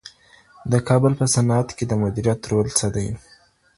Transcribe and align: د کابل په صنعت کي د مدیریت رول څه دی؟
د 0.71 0.73
کابل 0.87 1.13
په 1.19 1.25
صنعت 1.35 1.69
کي 1.77 1.83
د 1.87 1.93
مدیریت 2.03 2.41
رول 2.51 2.67
څه 2.79 2.87
دی؟ 2.95 3.07